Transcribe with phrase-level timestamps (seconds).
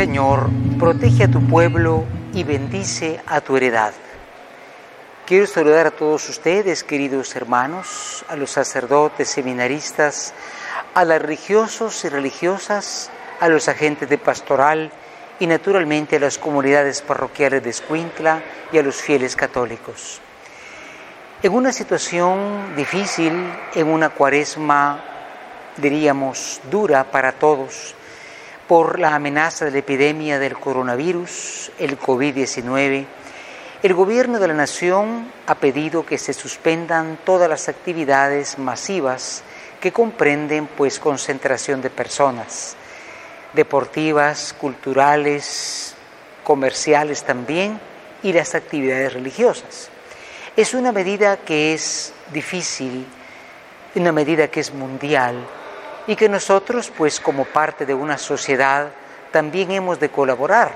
[0.00, 3.92] Señor, protege a tu pueblo y bendice a tu heredad.
[5.26, 10.32] Quiero saludar a todos ustedes, queridos hermanos, a los sacerdotes, seminaristas,
[10.94, 14.90] a las religiosos y religiosas, a los agentes de pastoral
[15.38, 20.22] y naturalmente a las comunidades parroquiales de Escuintla y a los fieles católicos.
[21.42, 23.34] En una situación difícil,
[23.74, 25.04] en una cuaresma,
[25.76, 27.94] diríamos, dura para todos,
[28.70, 33.04] por la amenaza de la epidemia del coronavirus, el COVID-19,
[33.82, 39.42] el gobierno de la nación ha pedido que se suspendan todas las actividades masivas
[39.80, 42.76] que comprenden pues concentración de personas,
[43.54, 45.96] deportivas, culturales,
[46.44, 47.80] comerciales también
[48.22, 49.88] y las actividades religiosas.
[50.56, 53.04] Es una medida que es difícil,
[53.96, 55.44] una medida que es mundial
[56.06, 58.88] y que nosotros, pues como parte de una sociedad,
[59.30, 60.72] también hemos de colaborar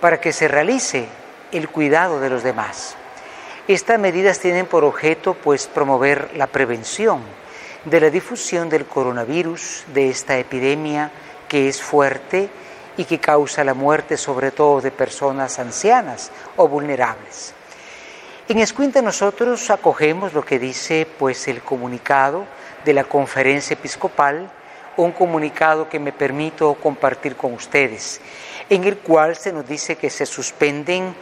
[0.00, 1.06] para que se realice
[1.52, 2.96] el cuidado de los demás.
[3.66, 7.22] Estas medidas tienen por objeto, pues, promover la prevención
[7.84, 11.10] de la difusión del coronavirus, de esta epidemia
[11.48, 12.48] que es fuerte
[12.96, 17.54] y que causa la muerte sobre todo de personas ancianas o vulnerables.
[18.48, 22.44] En Escuinta nosotros acogemos lo que dice pues el comunicado
[22.84, 24.50] de la conferencia episcopal,
[24.96, 28.20] un comunicado que me permito compartir con ustedes,
[28.68, 31.14] en el cual se nos dice que se suspenden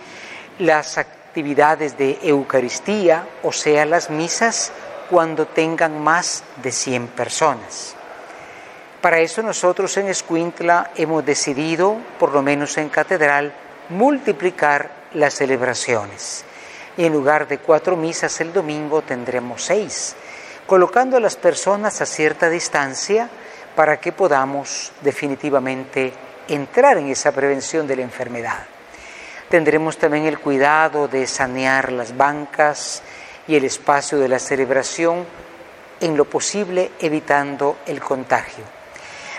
[0.59, 4.73] las actividades de Eucaristía, o sea, las misas,
[5.11, 7.95] cuando tengan más de 100 personas.
[9.01, 13.53] Para eso nosotros en Escuintla hemos decidido, por lo menos en catedral,
[13.89, 16.45] multiplicar las celebraciones
[16.97, 20.15] y en lugar de cuatro misas el domingo tendremos seis,
[20.67, 23.29] colocando a las personas a cierta distancia
[23.75, 26.13] para que podamos definitivamente
[26.49, 28.67] entrar en esa prevención de la enfermedad.
[29.49, 33.03] Tendremos también el cuidado de sanear las bancas
[33.47, 35.27] y el espacio de la celebración,
[36.01, 38.65] en lo posible evitando el contagio.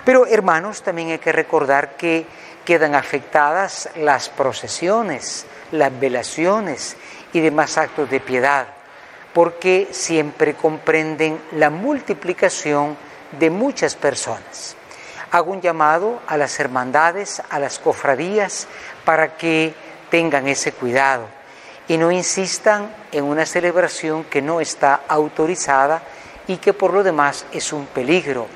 [0.06, 2.26] Pero hermanos, también hay que recordar que
[2.64, 6.96] quedan afectadas las procesiones, las velaciones
[7.34, 8.68] y demás actos de piedad,
[9.34, 12.96] porque siempre comprenden la multiplicación
[13.40, 14.76] de muchas personas.
[15.32, 18.68] Hago un llamado a las hermandades, a las cofradías,
[19.06, 19.74] para que
[20.10, 21.28] tengan ese cuidado
[21.88, 26.02] y no insistan en una celebración que no está autorizada
[26.48, 28.48] y que por lo demás es un peligro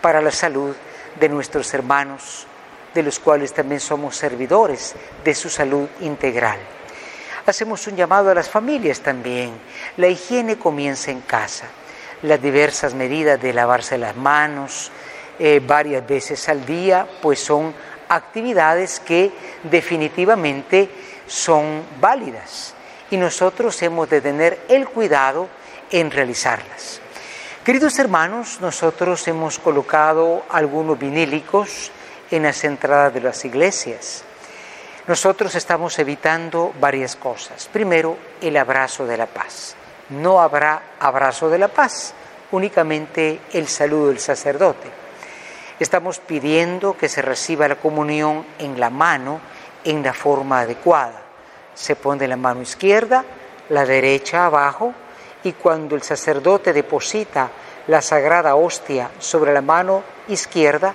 [0.00, 0.74] para la salud
[1.18, 2.46] de nuestros hermanos,
[2.94, 6.58] de los cuales también somos servidores de su salud integral.
[7.46, 9.52] Hacemos un llamado a las familias también.
[9.96, 11.66] La higiene comienza en casa.
[12.22, 14.90] Las diversas medidas de lavarse las manos
[15.38, 17.74] eh, varias veces al día, pues son
[18.08, 19.30] actividades que
[19.64, 20.88] definitivamente
[21.26, 22.74] son válidas
[23.10, 25.48] y nosotros hemos de tener el cuidado
[25.90, 27.00] en realizarlas.
[27.64, 31.90] Queridos hermanos, nosotros hemos colocado algunos vinílicos
[32.30, 34.24] en las entradas de las iglesias
[35.06, 37.68] nosotros estamos evitando varias cosas.
[37.72, 39.76] Primero, el abrazo de la paz.
[40.10, 42.14] No habrá abrazo de la paz,
[42.52, 44.88] únicamente el saludo del sacerdote.
[45.80, 49.40] Estamos pidiendo que se reciba la comunión en la mano
[49.82, 51.22] en la forma adecuada.
[51.74, 53.24] Se pone la mano izquierda,
[53.68, 54.94] la derecha abajo
[55.42, 57.50] y cuando el sacerdote deposita
[57.88, 60.94] la sagrada hostia sobre la mano izquierda,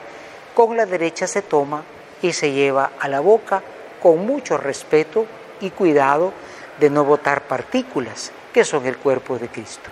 [0.56, 1.84] con la derecha se toma
[2.22, 3.62] y se lleva a la boca
[4.02, 5.26] con mucho respeto
[5.60, 6.32] y cuidado
[6.80, 9.90] de no botar partículas que son el cuerpo de Cristo.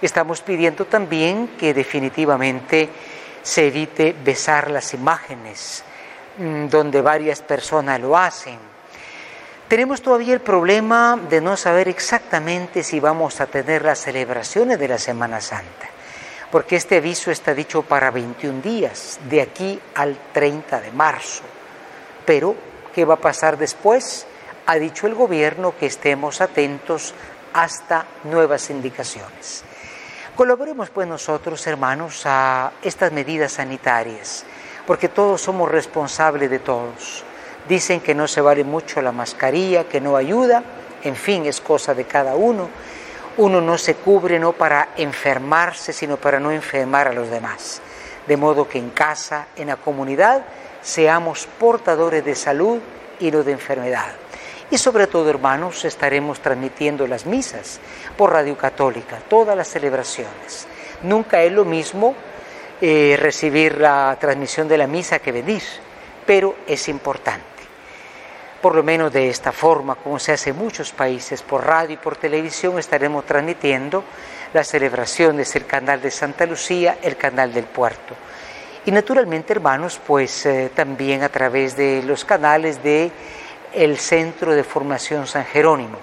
[0.00, 2.88] Estamos pidiendo también que definitivamente
[3.42, 5.84] se evite besar las imágenes
[6.38, 8.58] mm, donde varias personas lo hacen.
[9.68, 14.88] Tenemos todavía el problema de no saber exactamente si vamos a tener las celebraciones de
[14.88, 15.88] la Semana Santa,
[16.50, 21.44] porque este aviso está dicho para 21 días, de aquí al 30 de marzo,
[22.26, 22.54] pero
[22.94, 24.24] ¿Qué va a pasar después?
[24.66, 27.12] Ha dicho el gobierno que estemos atentos
[27.54, 29.64] hasta nuevas indicaciones.
[30.36, 34.44] Colaboremos pues nosotros, hermanos, a estas medidas sanitarias,
[34.86, 37.24] porque todos somos responsables de todos.
[37.68, 40.62] Dicen que no se vale mucho la mascarilla, que no ayuda,
[41.04, 42.68] en fin, es cosa de cada uno.
[43.36, 47.80] Uno no se cubre no para enfermarse, sino para no enfermar a los demás.
[48.26, 50.44] De modo que en casa, en la comunidad,
[50.82, 52.80] seamos portadores de salud
[53.20, 54.23] y no de enfermedad.
[54.70, 57.80] Y sobre todo, hermanos, estaremos transmitiendo las misas
[58.16, 60.66] por Radio Católica, todas las celebraciones.
[61.02, 62.14] Nunca es lo mismo
[62.80, 65.62] eh, recibir la transmisión de la misa que venir.
[66.26, 67.44] pero es importante.
[68.62, 71.96] Por lo menos de esta forma, como se hace en muchos países, por radio y
[71.98, 74.02] por televisión, estaremos transmitiendo
[74.54, 78.14] la celebración de el canal de Santa Lucía, el canal del puerto.
[78.86, 83.12] Y naturalmente, hermanos, pues eh, también a través de los canales de
[83.74, 85.98] el Centro de Formación San Jerónimo.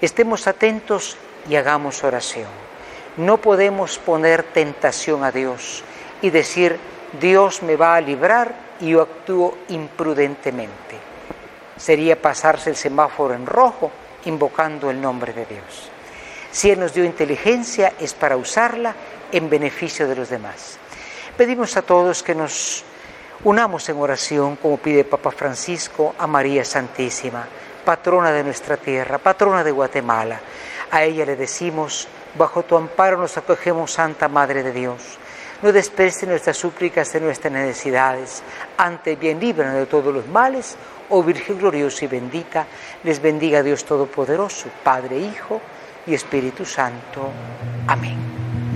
[0.00, 1.16] Estemos atentos
[1.48, 2.48] y hagamos oración.
[3.16, 5.82] No podemos poner tentación a Dios
[6.22, 6.78] y decir,
[7.20, 10.96] Dios me va a librar y yo actúo imprudentemente.
[11.76, 13.90] Sería pasarse el semáforo en rojo
[14.26, 15.90] invocando el nombre de Dios.
[16.50, 18.94] Si Él nos dio inteligencia es para usarla
[19.32, 20.78] en beneficio de los demás.
[21.36, 22.84] Pedimos a todos que nos
[23.44, 27.46] unamos en oración, como pide Papa Francisco, a María Santísima,
[27.84, 30.40] patrona de nuestra tierra, patrona de Guatemala.
[30.90, 35.18] A ella le decimos, bajo tu amparo nos acogemos, Santa Madre de Dios.
[35.62, 38.42] No desprecies nuestras súplicas de nuestras necesidades.
[38.76, 40.76] Ante bien líbranos de todos los males,
[41.10, 42.66] oh Virgen gloriosa y bendita.
[43.02, 45.60] Les bendiga Dios Todopoderoso, Padre, Hijo
[46.06, 47.30] y Espíritu Santo.
[47.88, 48.67] Amén.